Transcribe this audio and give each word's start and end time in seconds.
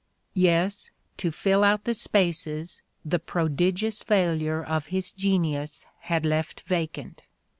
Tes, 0.35 0.89
to 1.17 1.31
fill 1.31 1.63
out 1.63 1.83
the 1.83 1.93
spaces 1.93 2.81
the 3.05 3.19
prodigious 3.19 4.01
fail 4.01 4.41
ure 4.41 4.65
of 4.65 4.87
his 4.87 5.13
genius 5.13 5.85
had 5.99 6.25
left 6.25 6.61
vacant! 6.61 7.21